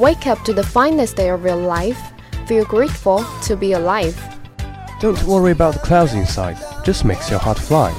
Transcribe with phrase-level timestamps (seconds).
[0.00, 2.00] Wake up to the finest day of your life.
[2.46, 4.16] Feel grateful to be alive.
[4.98, 7.92] Don't worry about the clouds inside, just makes your heart fly.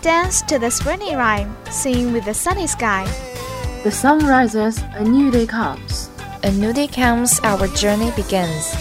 [0.00, 3.04] Dance to the springy rhyme, sing with the sunny sky.
[3.84, 6.08] The sun rises, a new day comes.
[6.44, 8.74] A new day comes, our journey begins.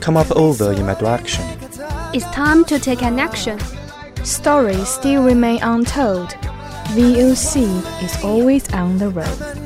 [0.00, 1.44] Come up over in my direction.
[2.12, 3.60] It's time to take an action.
[4.24, 6.30] Stories still remain untold.
[6.96, 9.65] VOC is always on the road.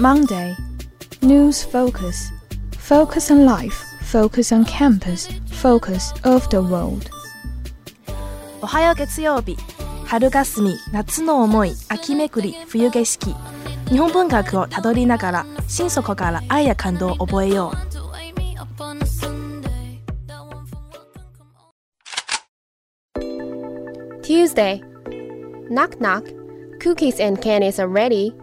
[0.00, 0.56] Monday.
[1.22, 2.32] News focus.
[2.76, 3.84] Focus on life.
[4.02, 5.28] Focus on campus.
[5.52, 7.08] Focus of the world.
[8.60, 9.56] おはよう月曜日
[10.04, 13.36] 春霞夏の思い秋めくり冬景色
[13.88, 17.92] 日本文学をたどりながら心底から愛や感動を覚えよう
[24.22, 24.80] Tuesday.
[25.68, 26.41] Knock knock.
[26.82, 28.34] Cookies and candies are ready.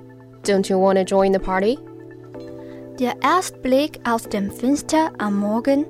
[0.44, 1.78] Don't you want to join the party?
[2.98, 5.86] Der Erstblick aus dem Fenster am Morgen,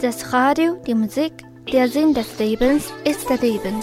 [0.00, 3.82] das Radio, die Musik, der Sinn des Lebens ist der Leben.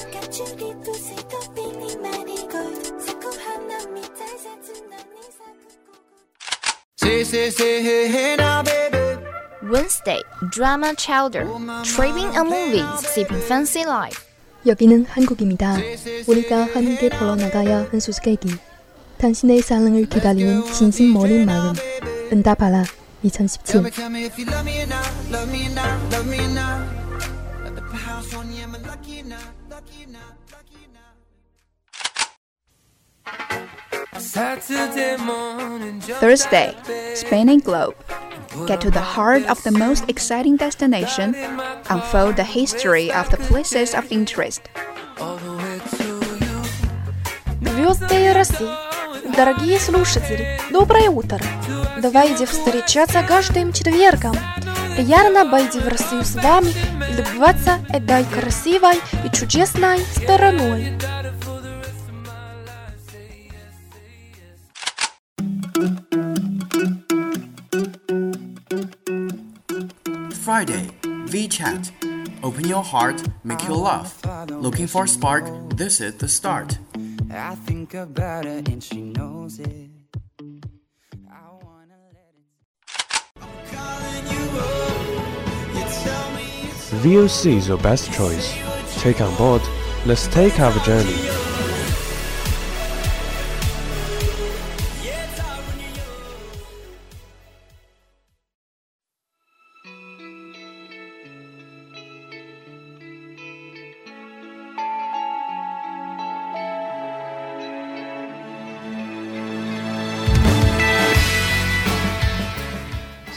[9.61, 11.45] Wednesday, drama chowder,
[11.83, 14.26] tripping a movie, sipping fancy life.
[14.67, 15.77] 여기는 한국입니다.
[16.27, 18.49] 우리가 함께 보러 나가야 한 수수께끼.
[19.17, 21.73] 당신의 사랑을 기다리는 진심 어린 마음.
[22.31, 22.83] 응답하라
[23.23, 23.81] 2017.
[36.19, 36.75] Thursday,
[37.15, 37.95] Spinning Globe.
[38.67, 41.33] Get to the heart of the most exciting destination,
[41.89, 44.63] unfold the history of the places of interest.
[47.61, 48.67] Звезды России,
[49.35, 51.39] дорогие слушатели, доброе утро!
[52.01, 54.35] Давайте встречаться каждым четвергом.
[54.97, 56.73] Ярно пойти в Россию с вами
[57.09, 60.97] и любоваться этой красивой и чудесной стороной.
[70.57, 70.89] Friday,
[71.29, 71.91] VChat.
[72.41, 74.25] Open your heart, make you laugh.
[74.49, 75.45] Looking for a spark?
[75.77, 76.79] This is the start.
[77.29, 79.91] I think about her and she knows it.
[87.03, 88.57] VOC is your best choice.
[89.03, 89.61] Take on board.
[90.07, 91.46] Let's take our journey.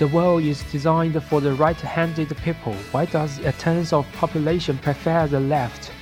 [0.00, 2.72] The world is designed for the right-handed people.
[2.90, 5.92] Why does a tenth of population prefer the left?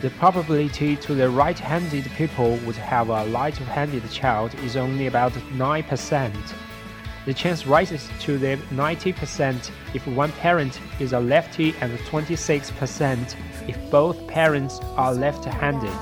[0.00, 6.34] The probability to the right-handed people would have a right-handed child is only about 9%.
[7.26, 13.36] The chance rises to the 90% if one parent is a lefty and 26%
[13.68, 15.94] if both parents are left-handed.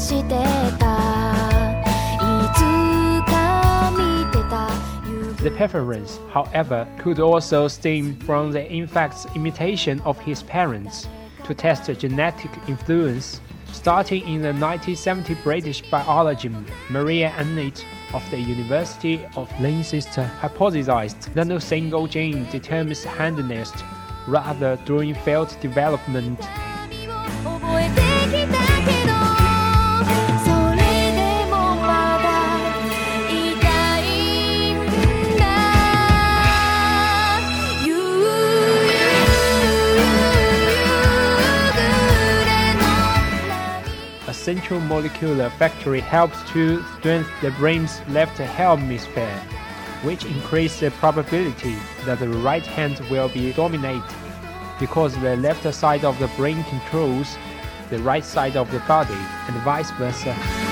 [0.00, 0.49] して
[5.42, 11.08] The preference, however, could also stem from the infect's imitation of his parents.
[11.44, 13.40] To test genetic influence,
[13.72, 16.54] starting in the 1970 British biologist
[16.90, 17.82] Marian Annett
[18.12, 23.72] of the University of Leicester hypothesized that no single gene determines handedness,
[24.28, 26.38] rather during field development.
[44.40, 49.38] Central molecular factory helps to strengthen the brain's left hemisphere,
[50.02, 51.76] which increases the probability
[52.06, 54.04] that the right hand will be dominant
[54.78, 57.36] because the left side of the brain controls
[57.90, 59.12] the right side of the body
[59.46, 60.69] and vice versa.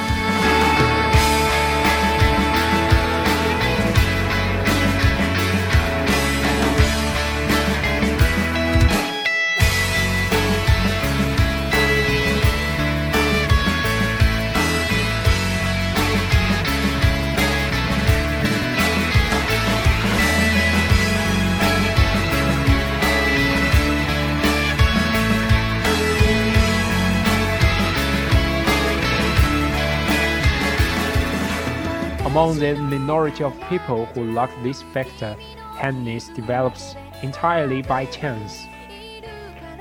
[32.39, 35.35] Among the minority of people who lack this factor,
[35.75, 38.65] handedness develops entirely by chance.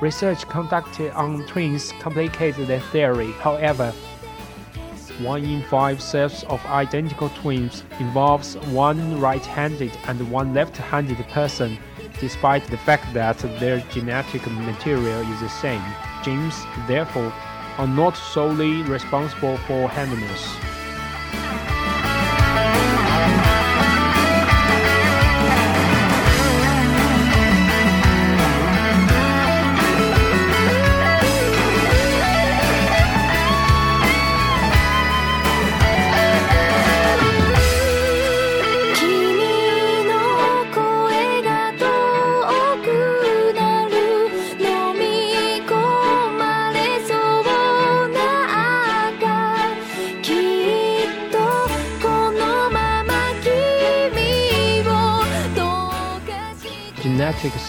[0.02, 3.92] Research conducted on twins complicates the theory, however.
[5.22, 11.78] One in five sets of identical twins involves one right-handed and one left-handed person,
[12.20, 15.84] despite the fact that their genetic material is the same.
[16.24, 17.32] Genes, therefore,
[17.78, 20.67] are not solely responsible for handedness.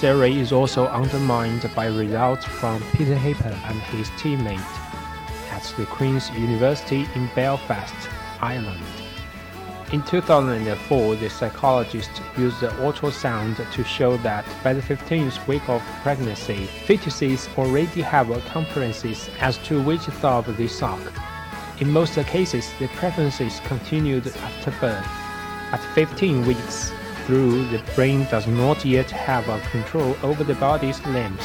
[0.01, 4.61] Theory is also undermined by results from Peter Hepper and his teammate
[5.51, 8.09] at the Queen's University in Belfast,
[8.41, 8.81] Ireland.
[9.91, 16.69] In 2004, the psychologist used ultrasound to show that by the 15th week of pregnancy,
[16.87, 21.01] fetuses already have preferences as to which thumb they suck.
[21.81, 25.09] In most cases, the preferences continued after birth.
[25.73, 26.93] At 15 weeks,
[27.29, 31.45] through the brain does not yet have a control over the body's limbs.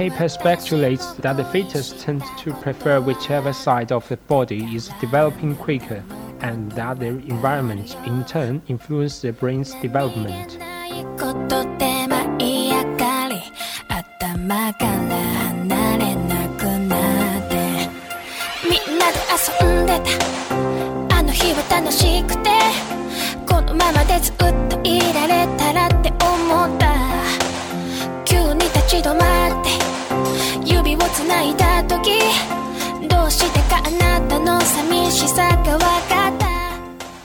[0.00, 5.54] Hepper speculates that the fetus tends to prefer whichever side of the body is developing
[5.54, 6.02] quicker,
[6.40, 10.56] and that their environment in turn influences the brain's development.
[28.99, 29.69] 急に立ち止まって
[30.65, 32.11] 指をつないだ時
[33.07, 36.45] どうしてかあなたの寂しさがわかった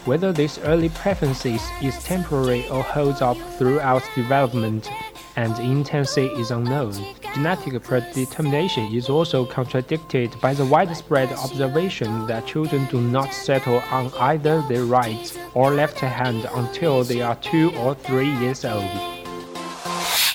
[0.07, 4.91] Whether this early preferences is temporary or holds up throughout development
[5.37, 6.95] and intensity is unknown.
[7.35, 14.11] Genetic predetermination is also contradicted by the widespread observation that children do not settle on
[14.19, 19.14] either their right or left hand until they are two or three years old.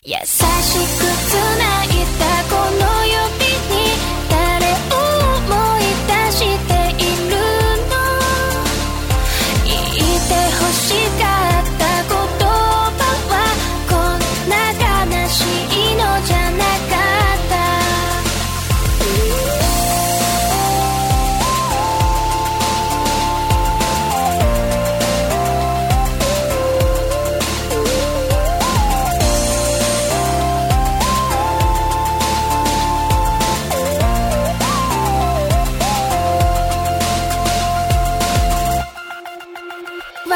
[0.03, 0.41] 優しく
[1.29, 1.89] 繋い
[2.19, 3.00] だこの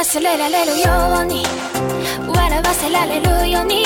[0.03, 1.43] 忘れられるように
[2.27, 3.84] 笑わせられるように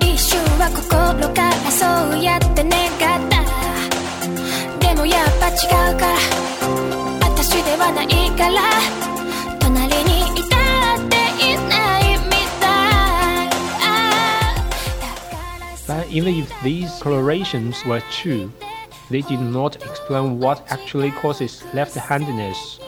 [0.00, 1.86] 一瞬は心からそ
[2.18, 3.42] うやって願った
[4.86, 5.54] でもやっぱ違
[5.94, 6.18] うから
[7.22, 8.06] 私ではない
[8.36, 8.60] から
[9.60, 10.56] 隣にいた
[10.96, 12.30] っていないみ
[12.60, 12.66] た
[13.44, 13.48] い
[15.86, 18.50] But even if these colorations were true,
[19.10, 22.80] they did not explain what actually causes left-handedness.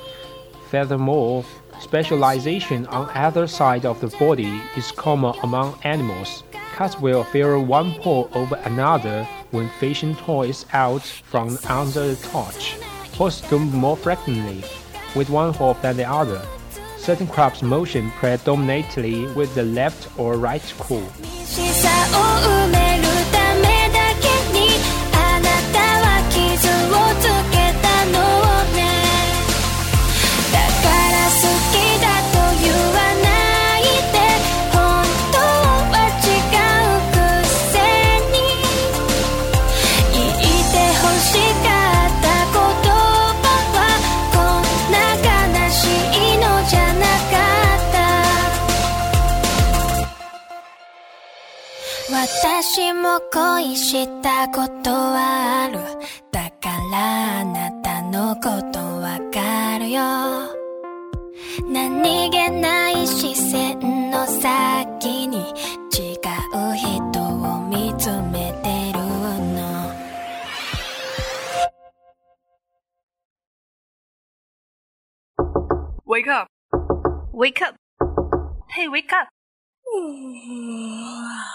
[0.71, 1.45] Furthermore,
[1.84, 6.44] specialization on either side of the body is common among animals.
[6.76, 12.78] Cats will favor one paw over another when fishing toys out from under the touch.
[13.16, 14.64] Horses do more frequently,
[15.16, 16.42] with one hoof than the other.
[16.98, 21.06] Certain crabs motion predominantly with the left or right claw.
[53.22, 55.80] 恋したことはある
[56.32, 58.42] だからあなたのこ
[58.72, 60.02] とわかるよ
[61.70, 63.80] 何気ない視線
[64.10, 66.16] の先に違
[66.54, 69.00] う人を見つめてる
[69.54, 69.94] の
[76.08, 76.48] Wake up!
[77.32, 77.76] Wake up!
[78.70, 79.30] Hey, wake up!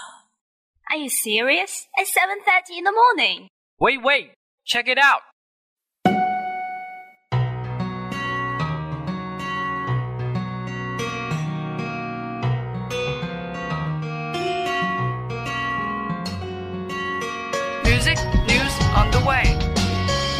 [0.91, 1.87] Are you serious?
[1.97, 3.47] It's 7.30 in the morning.
[3.79, 4.31] Wait, wait!
[4.65, 5.21] Check it out!
[17.83, 18.17] Music,
[18.47, 19.45] news on the way.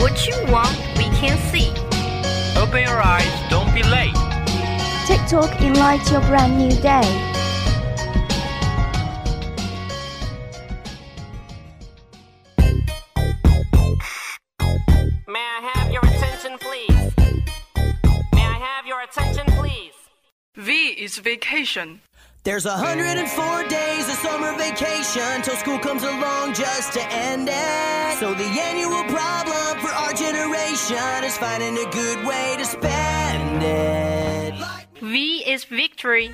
[0.02, 1.70] What you want, we can see.
[2.60, 4.16] Open your eyes, don't be late.
[5.06, 7.29] TikTok enlights your brand new day.
[20.60, 22.02] V is vacation.
[22.44, 28.20] There's 104 days of summer vacation till school comes along just to end it.
[28.20, 34.54] So the annual problem for our generation is finding a good way to spend it.
[35.02, 36.34] V is victory.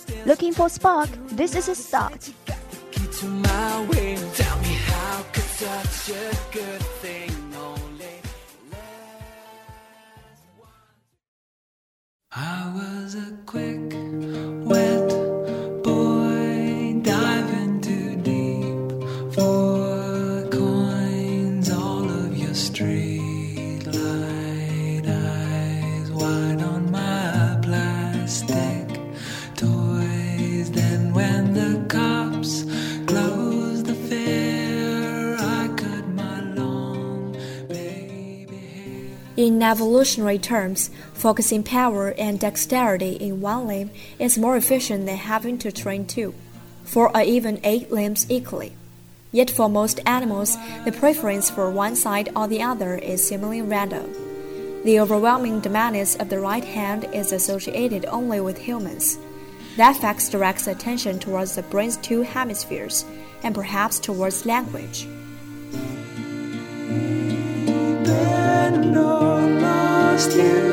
[0.25, 1.09] Looking for spark?
[1.29, 2.29] This is a start.
[39.71, 45.71] Evolutionary terms, focusing power and dexterity in one limb is more efficient than having to
[45.71, 46.33] train two,
[46.83, 48.73] four or even eight limbs equally.
[49.31, 54.11] Yet for most animals, the preference for one side or the other is seemingly random.
[54.83, 59.17] The overwhelming dominance of the right hand is associated only with humans.
[59.77, 63.05] That fact directs attention towards the brain's two hemispheres,
[63.41, 65.07] and perhaps towards language.
[68.03, 68.93] Then
[70.23, 70.71] I you.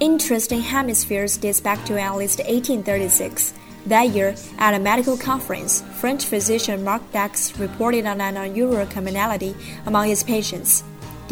[0.00, 3.52] Interest in hemispheres dates back to at least 1836.
[3.86, 9.54] That year, at a medical conference, French physician Marc Dax reported on an unusual commonality
[9.84, 10.82] among his patients.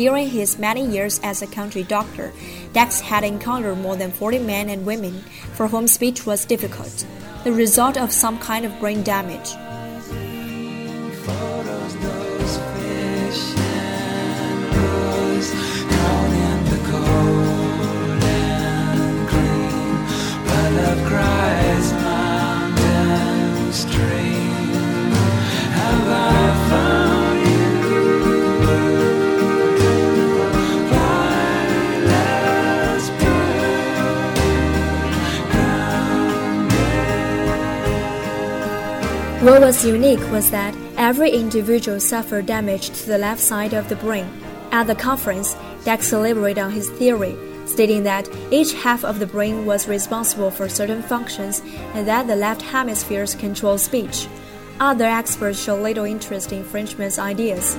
[0.00, 2.32] During his many years as a country doctor,
[2.72, 7.04] Dax had encountered more than 40 men and women for whom speech was difficult,
[7.44, 9.50] the result of some kind of brain damage.
[39.60, 43.96] What was unique was that every individual suffered damage to the left side of the
[43.96, 44.26] brain.
[44.72, 47.36] At the conference, Dax elaborated on his theory,
[47.66, 51.60] stating that each half of the brain was responsible for certain functions
[51.92, 54.28] and that the left hemispheres control speech.
[54.80, 57.76] Other experts showed little interest in Frenchman's ideas.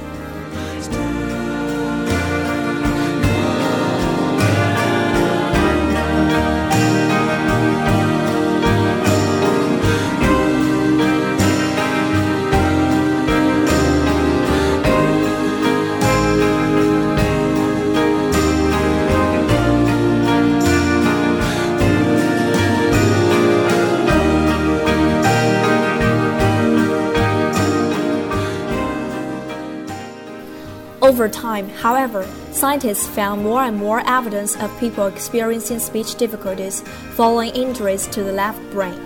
[31.12, 36.80] Over time, however, scientists found more and more evidence of people experiencing speech difficulties
[37.18, 38.98] following injuries to the left brain.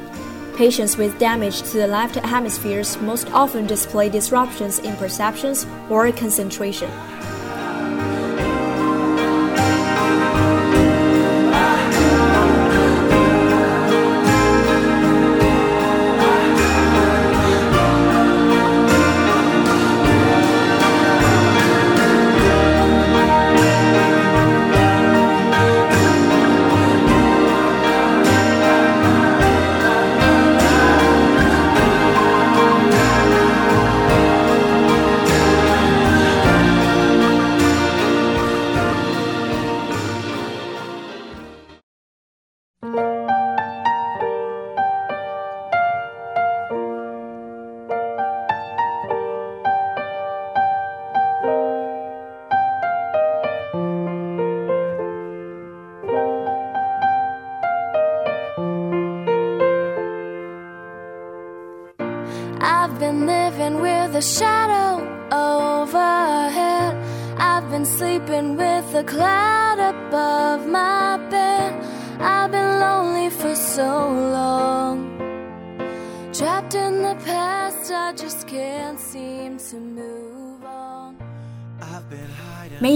[0.56, 6.92] Patients with damage to the left hemispheres most often display disruptions in perceptions or concentration.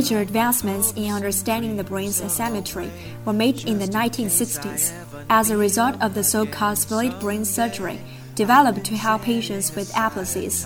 [0.09, 2.89] Major advancements in understanding the brain's asymmetry
[3.25, 4.91] were made in the 1960s
[5.29, 7.99] as a result of the so called split brain surgery
[8.33, 10.65] developed to help patients with epilepsies.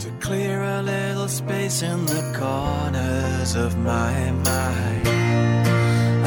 [0.00, 5.08] To clear a little space in the corners of my mind.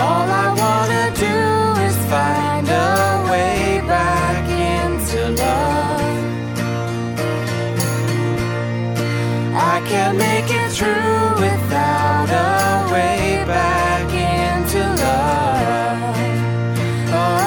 [0.01, 6.01] All I wanna do is find a way back into love.
[9.53, 16.15] I can't make it through without a way back into love.
[17.11, 17.45] Oh,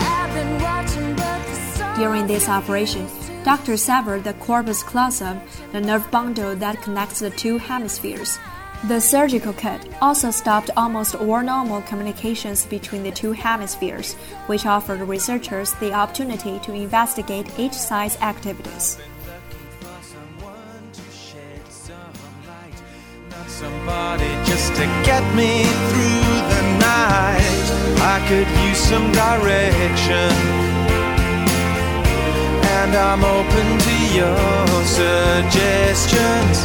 [0.00, 1.98] I've been watching, but the sun.
[1.98, 3.08] During this operation,
[3.44, 5.40] doctors severed the corpus callosum,
[5.72, 8.38] the nerve bundle that connects the two hemispheres.
[8.88, 14.14] The surgical cut also stopped almost all normal communications between the two hemispheres,
[14.46, 18.98] which offered researchers the opportunity to investigate each side's activities.
[23.56, 27.66] somebody just to get me through the night.
[28.14, 30.30] I could use some direction,
[32.76, 34.36] and I'm open to your
[34.98, 36.56] suggestions.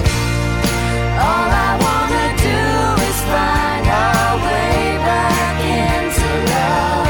[1.28, 2.11] All I wanna
[2.44, 2.62] do
[3.08, 7.08] is find our way back into love.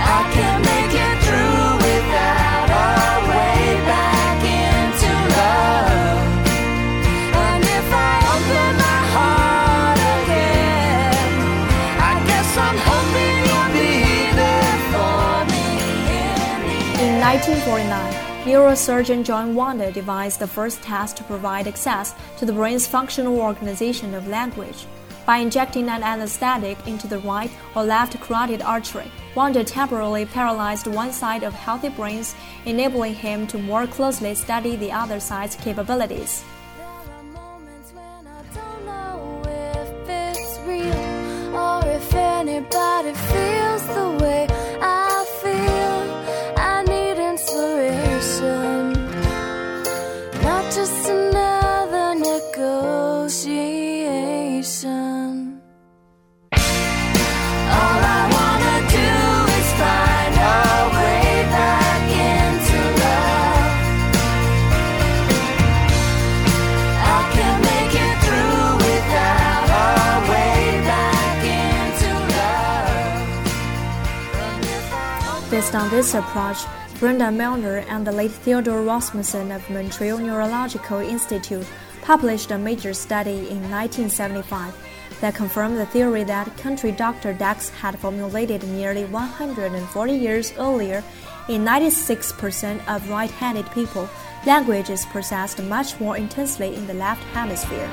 [0.00, 3.60] I can't make it through without our way
[3.92, 6.20] back into love.
[7.44, 11.28] And if I open my heart again,
[12.10, 13.92] I guess I'm hoping you'll be
[14.40, 15.66] there for me.
[17.04, 18.21] In 1949,
[18.52, 24.14] neurosurgeon John Wada devised the first test to provide access to the brain's functional organization
[24.14, 24.84] of language.
[25.24, 31.12] By injecting an anesthetic into the right or left carotid artery, Wada temporarily paralyzed one
[31.12, 32.34] side of healthy brains,
[32.66, 36.44] enabling him to more closely study the other side's capabilities.
[42.14, 44.51] anybody feels the way
[75.72, 76.58] Based on this approach,
[77.00, 81.66] Brenda Milner and the late Theodore Rasmussen of Montreal Neurological Institute
[82.02, 84.76] published a major study in 1975
[85.22, 91.02] that confirmed the theory that country doctor Dax had formulated nearly 140 years earlier.
[91.48, 94.10] In 96% of right handed people,
[94.44, 97.88] language is processed much more intensely in the left hemisphere.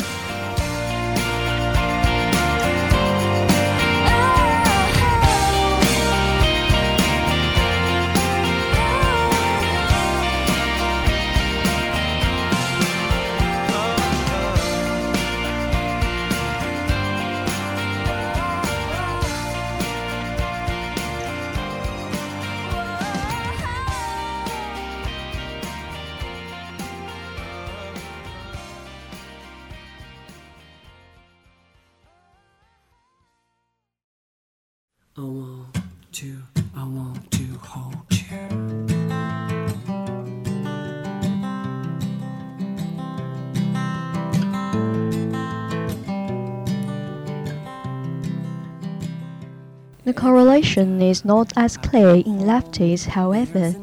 [50.10, 53.76] The correlation is not as clear in lefties, however.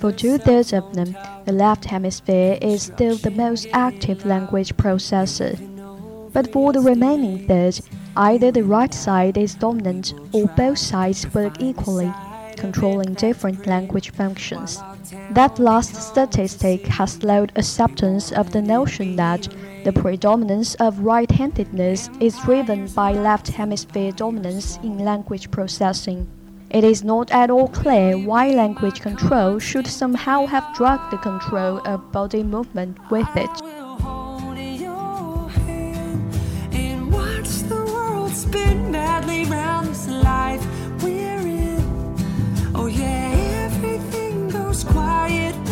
[0.00, 5.56] For two thirds of them, the left hemisphere is still the most active language processor.
[6.34, 7.80] But for the remaining third,
[8.18, 12.12] either the right side is dominant or both sides work equally,
[12.58, 14.78] controlling different language functions.
[15.30, 19.48] That last statistic has slowed acceptance of the notion that
[19.84, 26.28] the predominance of right handedness is driven by left hemisphere dominance in language processing.
[26.70, 31.80] It is not at all clear why language control should somehow have dragged the control
[31.86, 33.71] of body movement with it.
[44.72, 45.71] Goes quiet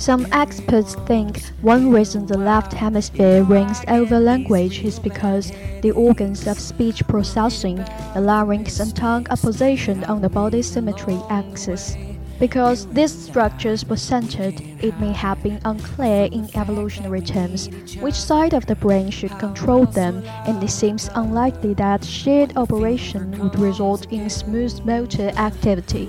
[0.00, 6.46] Some experts think one reason the left hemisphere reigns over language is because the organs
[6.46, 7.76] of speech processing,
[8.14, 11.98] the larynx and tongue, are positioned on the body symmetry axis.
[12.38, 17.68] Because these structures were centered, it may have been unclear in evolutionary terms
[18.00, 23.38] which side of the brain should control them, and it seems unlikely that shared operation
[23.38, 26.08] would result in smooth motor activity.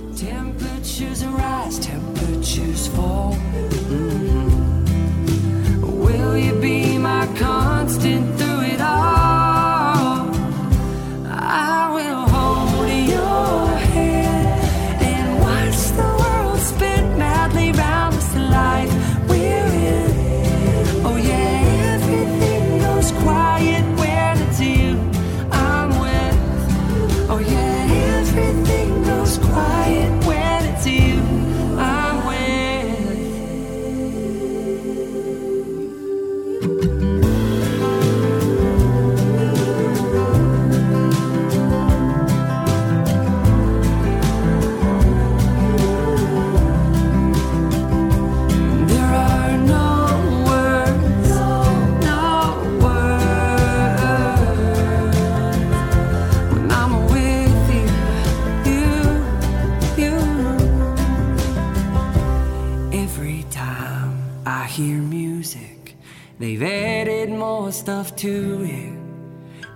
[66.41, 68.97] They've added more stuff to it.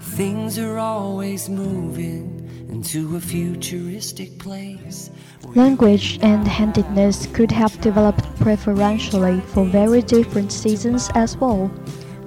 [0.01, 5.12] Things are always moving into a futuristic place.
[5.54, 11.69] Language and handedness could have developed preferentially for very different seasons as well.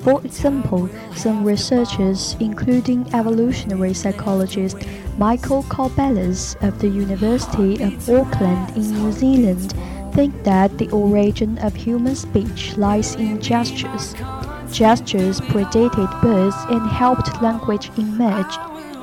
[0.04, 4.76] For example, some researchers, including evolutionary psychologist
[5.18, 9.74] Michael Corballis of the University of Auckland in New Zealand,
[10.18, 14.14] think that the origin of human speech lies in gestures.
[14.68, 18.54] Gestures predated birds and helped language emerge.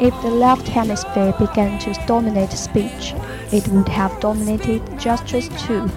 [0.01, 3.13] If the left hemisphere began to dominate speech,
[3.53, 5.89] it would have dominated gestures too.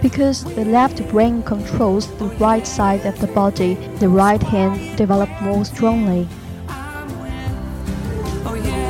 [0.00, 5.42] Because the left brain controls the right side of the body, the right hand developed
[5.42, 6.28] more strongly.
[8.46, 8.84] Oh yeah,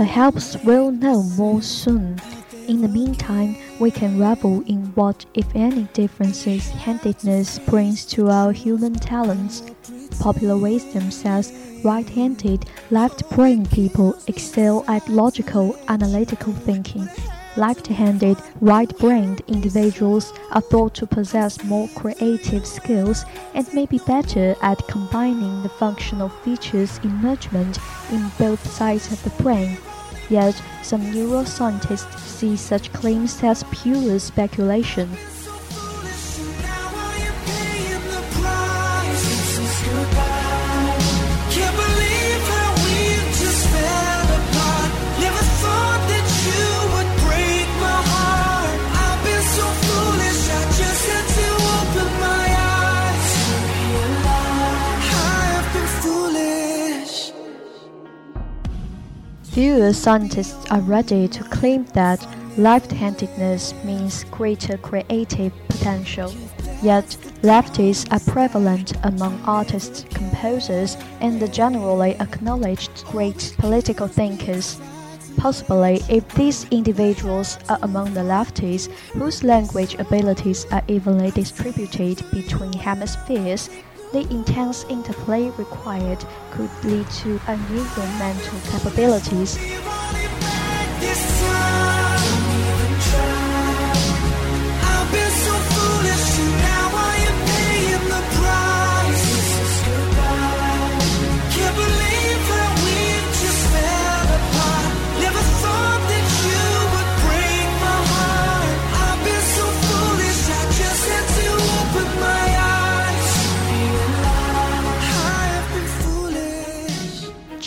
[0.00, 2.18] Perhaps we'll know more soon.
[2.70, 8.52] In the meantime, we can revel in what, if any, differences handedness brings to our
[8.52, 9.64] human talents.
[10.20, 11.52] Popular wisdom says
[11.82, 17.08] right handed, left brain people excel at logical, analytical thinking.
[17.56, 23.98] Left handed, right brained individuals are thought to possess more creative skills and may be
[24.06, 27.80] better at combining the functional features emergent
[28.12, 29.76] in both sides of the brain.
[30.30, 35.10] Yet, some neuroscientists see such claims as pure speculation.
[59.60, 66.32] Fewer scientists are ready to claim that left handedness means greater creative potential.
[66.82, 74.80] Yet, lefties are prevalent among artists, composers, and the generally acknowledged great political thinkers.
[75.36, 82.72] Possibly, if these individuals are among the lefties whose language abilities are evenly distributed between
[82.72, 83.68] hemispheres,
[84.12, 89.56] the intense interplay required could lead to unusual mental capabilities.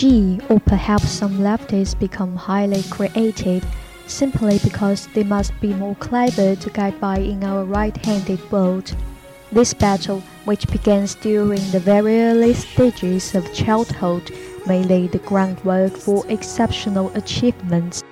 [0.04, 3.64] G, or perhaps some lefties become highly creative
[4.06, 8.94] simply because they must be more clever to get by in our right handed world.
[9.54, 14.30] This battle, which begins during the very early stages of childhood,
[14.68, 18.03] may lay the groundwork for exceptional achievements.